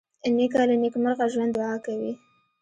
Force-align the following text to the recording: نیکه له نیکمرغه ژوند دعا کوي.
نیکه 0.35 0.57
له 0.69 0.75
نیکمرغه 0.83 1.25
ژوند 1.33 1.51
دعا 1.57 1.75
کوي. 1.85 2.13